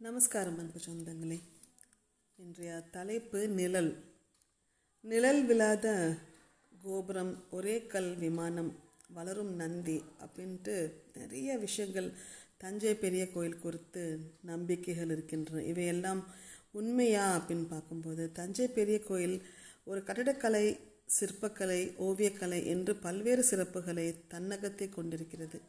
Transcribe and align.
நமஸ்காரம் 0.00 0.58
அன்பு 0.58 0.80
சொந்தங்களே. 0.86 1.40
இன்றைய 2.36 2.82
தலைப்பு 2.90 3.48
நிழல். 3.48 4.04
நிழல் 5.00 5.44
விழாத 5.44 6.14
கோபுரம் 6.82 7.44
ஒரே 7.50 7.86
கல் 7.86 8.16
விமானம் 8.16 8.78
வளரும் 9.08 9.54
நந்தி 9.54 10.02
அப்படின்ட்டு 10.20 10.92
நிறைய 11.14 11.56
விஷயங்கள் 11.58 12.12
தஞ்சை 12.56 12.94
பெரிய 12.94 13.32
கோயில் 13.32 13.58
குறித்து 13.58 14.20
நம்பிக்கைகள் 14.40 15.10
இருக்கின்றன. 15.10 15.62
இவையெல்லாம் 15.62 16.26
உண்மையா 16.72 17.26
அப்படின்னு 17.36 17.66
பார்க்கும்போது 17.68 18.32
தஞ்சை 18.32 18.68
பெரிய 18.68 19.00
கோயில் 19.00 19.42
ஒரு 19.84 20.02
கட்டிடக்கலை 20.02 20.78
சிற்பக்கலை 21.20 21.82
ஓவியக்கலை 21.98 22.66
என்று 22.66 22.96
பல்வேறு 22.96 23.44
சிறப்புகளை 23.50 24.14
தன்னகத்தை 24.28 24.88
கொண்டிருக்கிறது. 24.88 25.60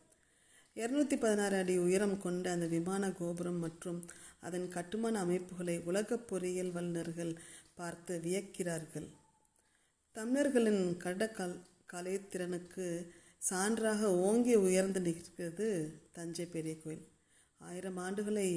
இருநூத்தி 0.75 1.15
பதினாறு 1.19 1.55
அடி 1.57 1.77
உயரம் 1.77 2.17
கொண்ட 2.17 2.51
அந்த 2.51 2.65
விமான 2.65 3.11
கோபுரம் 3.11 3.57
மற்றும் 3.57 3.97
அதன் 4.39 4.67
கட்டுமான 4.67 5.15
அமைப்புகளை 5.19 5.75
உலக 5.79 6.17
பொறியியல் 6.29 6.71
வல்லுநர்கள் 6.71 7.33
பார்த்து 7.75 8.13
வியக்கிறார்கள். 8.25 9.07
தமிழர்களின் 10.15 10.83
கடற்கல் 10.97 11.55
கலைத்திறனுக்கு 11.93 12.85
சான்றாக 13.49 14.11
ஓங்கி 14.27 14.55
உயர்ந்து 14.67 15.01
நிற்கிறது 15.01 15.67
தஞ்சை 16.11 16.45
பெரிய 16.45 16.75
கோயில். 16.77 17.05
ஆயிரம் 17.61 17.97
ஆண்டுகளை 17.97 18.47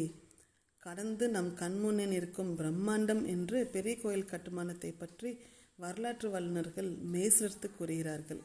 கடந்து 0.78 1.24
நம் 1.28 1.52
கண்முன்னே 1.60 2.06
நிற்கும் 2.06 2.54
பிரம்மாண்டம் 2.58 3.24
என்று 3.34 3.58
பெரிய 3.74 3.96
கோயில் 4.02 4.30
கட்டுமானத்தை 4.32 4.92
பற்றி 4.92 5.30
வரலாற்று 5.76 6.28
வல்லுநர்கள் 6.30 6.90
மெய்சிலிர்த்து 7.12 7.68
கூறுகிறார்கள். 7.78 8.42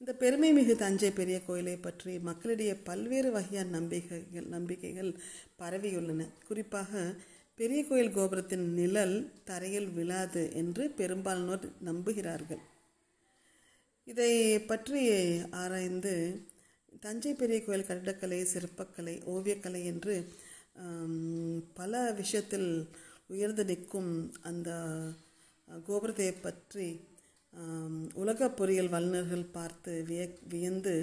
இந்த 0.00 0.12
பெருமை 0.20 0.48
மிகு 0.56 0.74
தஞ்சை 0.76 1.08
பெரிய 1.10 1.38
கோயிலை 1.46 1.74
பற்றி 1.76 2.12
மக்களிடையே 2.28 2.74
பல்வேறு 2.86 3.30
வகையான 3.34 3.68
நம்பிக்கைகள் 3.74 4.46
நம்பிக்கைகள் 4.54 5.10
பரவியுள்ளன. 5.60 6.26
குறிப்பாக 6.48 6.92
பெரிய 7.58 7.80
கோயில் 7.88 8.14
கோபுரத்தின் 8.14 8.64
நிழல் 8.78 9.14
தரையில் 9.44 9.88
விழாது 9.98 10.42
என்று 10.60 10.84
பெரும்பாலானோர் 11.00 11.66
நம்புகிறார்கள். 11.88 12.62
இதை 14.06 14.32
பற்றி 14.70 15.02
ஆராய்ந்து 15.62 16.14
தஞ்சை 17.02 17.34
பெரிய 17.34 17.58
கோயில் 17.66 17.88
கட்டிடக்கலை 17.90 18.40
சிற்பக்கலை 18.54 19.16
ஓவியக்கலை 19.34 19.82
என்று 19.92 20.14
பல 21.74 21.92
விஷயத்தில் 22.20 22.70
உயர்ந்து 23.26 23.64
நிற்கும் 23.64 24.12
அந்த 24.42 24.70
கோபுரத்தை 25.86 26.32
பற்றி 26.46 26.88
உலக 28.22 28.48
பொறியியல் 28.50 28.92
வல்லுநர்கள் 28.94 29.52
பார்த்து 29.52 29.92
விய 30.08 30.22
வியந்து 30.48 30.94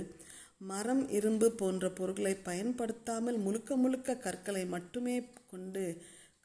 மரம் 0.72 1.04
இரும்பு 1.10 1.48
போன்ற 1.52 1.86
பொருட்களை 1.92 2.34
பயன்படுத்தாமல் 2.50 3.38
முழுக்க 3.38 3.76
முழுக்க 3.76 4.16
கற்களை 4.18 4.64
மட்டுமே 4.66 5.16
கொண்டு 5.52 5.84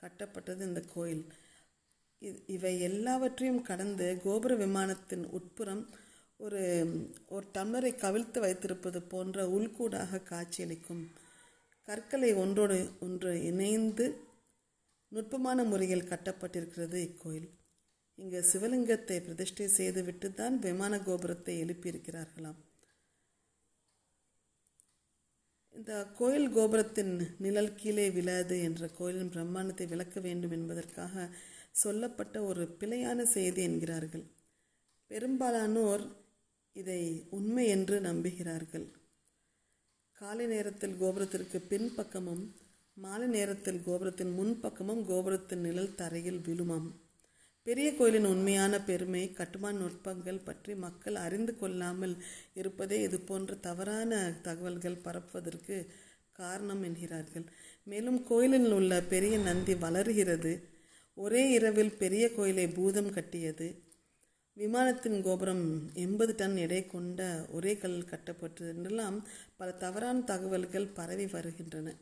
கட்டப்பட்டது 0.02 0.60
இந்த 0.60 0.80
கோயில். 0.94 1.24
இவை 2.46 2.74
எல்லாவற்றையும் 2.80 3.62
கடந்து 3.62 4.06
கோபுர 4.24 4.54
விமானத்தின் 4.54 5.24
உட்புறம் 5.38 5.84
ஒரு 6.36 6.62
ஒரு 7.28 7.46
டம்ளரை 7.54 7.92
கவிழ்த்து 8.04 8.38
வைத்திருப்பது 8.40 9.00
போன்ற 9.02 9.46
உள்கூடாக 9.56 10.22
காட்சியளிக்கும். 10.22 11.02
கற்களை 11.88 12.30
ஒன்றோடு 12.34 12.78
ஒன்று 13.00 13.32
இணைந்து 13.50 14.06
நுட்பமான 15.12 15.64
முறையில் 15.64 16.08
கட்டப்பட்டிருக்கிறது 16.10 16.98
இக்கோயில். 17.08 17.48
இங்கு 18.18 18.40
சிவலிங்கத்தை 18.50 19.16
பிரதிஷ்டை 19.26 19.66
செய்துவிட்டு 19.78 20.28
தான் 20.32 20.56
விமான 20.58 20.98
கோபுரத்தை 20.98 21.54
எழுப்பியிருக்கிறார்களாம். 21.64 22.60
இந்த 25.74 25.92
கோயில் 26.18 26.48
கோபுரத்தின் 26.56 27.12
நிழல் 27.44 27.74
கீழே 27.74 28.06
விழாது 28.10 28.56
என்ற 28.62 28.88
கோயிலின் 28.98 29.32
பிரம்மாண்டத்தை 29.34 29.86
விளக்க 29.88 30.20
வேண்டும் 30.20 30.54
என்பதற்காக 30.58 31.24
சொல்லப்பட்ட 31.82 32.36
ஒரு 32.50 32.64
பிழையான 32.80 33.22
செய்தி 33.36 33.62
என்கிறார்கள். 33.62 34.24
பெரும்பாலானோர் 35.10 36.04
இதை 36.76 37.02
உண்மை 37.38 37.64
என்று 37.68 37.96
நம்புகிறார்கள். 38.00 38.86
காலை 40.18 40.46
நேரத்தில் 40.46 40.98
கோபுரத்திற்கு 41.00 41.58
பின்பக்கமும் 41.70 42.44
மாலை 42.96 43.26
நேரத்தில் 43.28 43.84
கோபுரத்தின் 43.86 44.32
முன்பக்கமும் 44.38 45.02
கோபுரத்தின் 45.10 45.64
நிழல் 45.66 45.96
தரையில் 46.00 46.40
விழுமாம். 46.48 46.90
பெரிய 47.62 47.94
கோயிலின் 47.94 48.24
உண்மையான 48.24 48.80
பெருமை 48.80 49.32
கட்டுமான 49.32 49.78
நுட்பங்கள் 49.78 50.44
பற்றி 50.44 50.74
மக்கள் 50.74 51.14
அறிந்து 51.14 51.58
கொள்ளாமல் 51.58 52.14
இருப்பதே 52.54 53.00
இது 53.02 53.20
போன்ற 53.20 53.54
தவறான 53.54 54.32
தகவல்கள் 54.42 55.02
பரப்புவதற்கு 55.04 55.76
காரணம் 56.32 56.82
என்கிறார்கள். 56.82 57.44
மேலும் 57.84 58.24
கோயிலில் 58.24 58.72
உள்ள 58.72 59.02
பெரிய 59.02 59.38
நந்தி 59.38 59.74
வளர்கிறது. 59.74 60.52
ஒரே 61.14 61.50
இரவில் 61.50 61.92
பெரிய 61.96 62.34
கோயிலை 62.34 62.68
பூதம் 62.68 63.10
கட்டியது. 63.10 63.68
விமானத்தின் 64.54 65.22
கோபுரம் 65.22 65.90
எண்பது 65.94 66.34
டன் 66.34 66.56
எடை 66.56 66.86
கொண்ட 66.86 67.20
ஒரே 67.50 67.76
கல் 67.76 68.08
கட்டப்பட்டது 68.10 68.68
என்றெல்லாம் 68.68 69.18
பல 69.56 69.70
தவறான 69.72 70.20
தகவல்கள் 70.20 70.88
பரவி 70.88 71.26
வருகின்றன. 71.26 71.94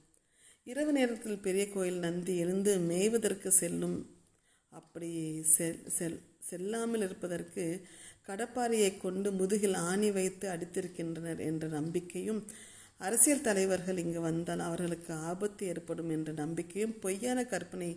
இரவு 0.62 0.92
நேரத்தில் 0.92 1.38
பெரிய 1.38 1.68
கோயில் 1.68 1.98
நந்தி 1.98 2.36
எழுந்து 2.36 2.78
மேய்வதற்கு 2.78 3.48
செல்லும் 3.48 3.98
அப்படி 4.72 5.10
செல் 5.54 5.80
செல் 5.96 6.18
செல்லாமல் 6.48 7.04
இருப்பதற்கு 7.06 7.64
கடப்பாரியை 8.28 8.90
கொண்டு 8.96 9.28
முதுகில் 9.32 9.78
ஆணி 9.90 10.10
வைத்து 10.10 10.46
அடித்திருக்கின்றனர் 10.48 11.40
என்ற 11.48 11.66
நம்பிக்கையும் 11.68 12.40
அரசியல் 13.00 13.46
தலைவர்கள் 13.48 13.96
இங்கு 13.96 14.20
வந்தால் 14.20 14.60
அவர்களுக்கு 14.60 15.12
ஆபத்து 15.30 15.66
ஏற்படும் 15.66 16.10
என்ற 16.10 16.30
நம்பிக்கையும் 16.32 16.98
பொய்யான 16.98 17.44
கற்பனை 17.44 17.90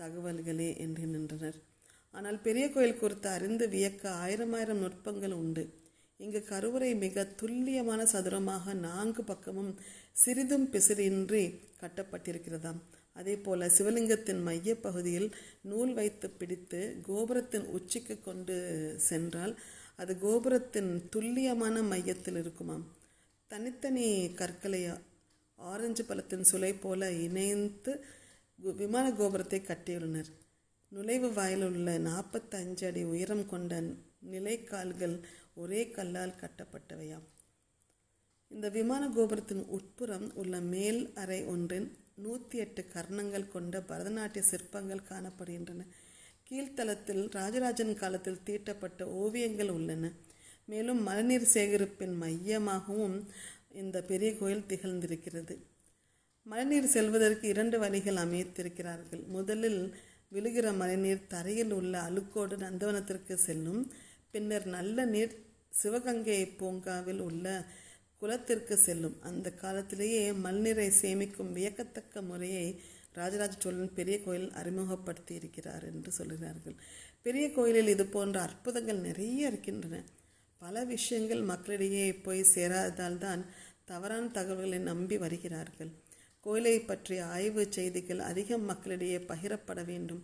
தகவல்களே 0.00 0.70
என்று 0.76 1.06
நின்றனர். 1.06 1.58
ஆனால் 2.14 2.38
பெரிய 2.40 2.64
கோயில் 2.70 2.98
குறித்து 2.98 3.28
அறிந்து 3.28 3.66
வியக்க 3.68 4.04
ஆயிரம் 4.24 4.52
ஆயிரம் 4.52 4.82
நுட்பங்கள் 4.82 5.34
உண்டு. 5.42 5.64
இங்கு 6.20 6.40
கருவறை 6.44 6.90
மிக 6.94 7.24
துல்லியமான 7.40 8.02
சதுரமாக 8.04 8.74
நான்கு 8.74 9.24
பக்கமும் 9.24 9.72
சிறிதும் 10.12 10.66
பிசிறின்றி 10.72 11.44
கட்டப்பட்டிருக்கிறதாம். 11.80 12.80
அதே 13.16 13.34
போல 13.36 13.66
சிவலிங்கத்தின் 13.66 14.42
மைய 14.42 14.76
பகுதியில் 14.76 15.28
நூல் 15.62 15.92
வைத்து 15.94 16.30
பிடித்து 16.30 16.80
கோபுரத்தின் 17.08 17.66
உச்சிக்கு 17.76 18.20
கொண்டு 18.20 18.56
சென்றால் 19.08 19.54
அது 19.96 20.12
கோபுரத்தின் 20.18 21.08
துல்லியமான 21.08 21.82
மையத்தில் 21.82 22.38
இருக்குமாம். 22.38 22.84
தனித்தனி 23.50 24.06
கற்களை 24.34 24.80
ஆரஞ்சு 25.58 26.04
பழத்தின் 26.04 26.42
சுலை 26.42 26.72
போல 26.74 27.10
இணைந்து 27.26 27.92
விமான 28.80 29.06
கோபுரத்தை 29.12 29.60
கட்டியுள்ளனர். 29.60 30.30
நுழைவு 30.92 31.32
வாயில் 31.32 31.64
உள்ள 31.64 31.98
நாற்பத்தஞ்சு 32.08 32.84
அடி 32.86 33.04
உயரம் 33.04 33.46
கொண்ட 33.48 33.82
நிலைக்கால்கள் 34.32 35.16
ஒரே 35.54 35.90
கல்லால் 35.90 36.40
கட்டப்பட்டவையாம். 36.42 37.26
இந்த 38.64 38.76
விமான 38.76 39.08
கோபுரத்தின் 39.08 39.64
உட்புறம் 39.76 40.34
உள்ள 40.34 40.60
மேல் 40.60 41.00
அறை 41.14 41.44
ஒன்றின் 41.44 41.88
நூற்றி 42.14 42.58
எட்டு 42.58 42.84
கர்ணங்கள் 42.94 43.44
கொண்ட 43.48 43.80
பரதநாட்டிய 43.80 44.42
சிற்பங்கள் 44.50 45.02
காணப்படுகின்றன. 45.08 45.82
கீழ்த்தளத்தில் 46.44 47.28
ராஜராஜன் 47.28 47.92
காலத்தில் 47.94 48.40
தீட்டப்பட்ட 48.44 49.06
ஓவியங்கள் 49.06 49.68
உள்ளன. 49.68 50.12
மேலும் 50.64 51.02
மழைநீர் 51.02 51.46
சேகரிப்பின் 51.54 52.14
மையமாகவும் 52.22 53.18
இந்த 53.70 54.02
பெரிய 54.02 54.38
கோயில் 54.38 54.66
திகழ்ந்திருக்கிறது. 54.68 55.56
மழைநீர் 56.42 56.92
செல்வதற்கு 56.96 57.48
இரண்டு 57.48 57.78
வழிகள் 57.78 58.16
அமைத்திருக்கிறார்கள். 58.16 59.22
முதலில் 59.26 59.94
விழுகிற 60.32 60.76
மழைநீர் 60.76 61.26
தரையில் 61.26 61.70
உள்ள 61.70 62.00
அழுக்கோடு 62.00 62.56
நந்தவனத்திற்கு 62.56 63.34
செல்லும். 63.34 63.92
பின்னர் 64.30 64.66
நல்ல 64.66 65.04
நீர் 65.04 65.40
சிவகங்கை 65.82 66.46
பூங்காவில் 66.46 67.20
உள்ள 67.20 67.64
குலத்திற்கு 68.24 68.76
செல்லும். 68.86 69.16
அந்த 69.28 69.48
காலத்திலேயே 69.62 70.20
மண்நீரை 70.44 70.86
சேமிக்கும் 71.00 71.50
வியக்கத்தக்க 71.56 72.22
முறையை 72.28 72.66
ராஜராஜ 73.18 73.54
சோழன் 73.64 73.96
பெரிய 73.96 74.16
கோயில் 74.22 74.46
அறிமுகப்படுத்தி 74.60 75.32
இருக்கிறார் 75.40 75.84
என்று 75.90 76.10
சொல்கிறார்கள். 76.18 76.76
பெரிய 77.22 77.44
கோயிலில் 77.56 77.90
இது 77.94 78.04
போன்ற 78.14 78.36
அற்புதங்கள் 78.46 79.04
நிறைய 79.08 79.50
இருக்கின்றன. 79.50 79.98
பல 80.62 80.84
விஷயங்கள் 80.84 81.42
மக்களிடையே 81.42 82.06
போய் 82.26 82.40
சேராததால் 82.54 83.18
தான் 83.18 83.42
தவறான 83.84 84.30
தகவல்களை 84.38 84.78
நம்பி 84.90 85.18
வருகிறார்கள். 85.24 85.90
கோயிலை 86.46 86.74
பற்றிய 86.80 87.20
ஆய்வு 87.26 87.62
செய்திகள் 87.76 88.22
அதிகம் 88.30 88.64
மக்களிடையே 88.64 89.18
பகிரப்பட 89.30 89.82
வேண்டும். 89.84 90.22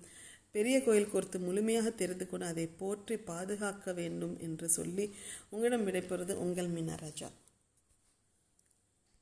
பெரிய 0.56 0.76
கோயில் 0.86 1.12
குறித்து 1.12 1.38
முழுமையாக 1.38 1.90
தெரிந்து 2.00 2.24
கொண்டு 2.28 2.46
அதை 2.46 2.66
போற்றி 2.80 3.16
பாதுகாக்க 3.30 3.92
வேண்டும் 3.92 4.34
என்று 4.48 4.68
சொல்லி 4.78 5.06
உங்களிடம் 5.50 5.86
விடைபெறுவது 5.88 6.36
உங்கள் 6.46 6.72
மீனராஜா 6.76 7.30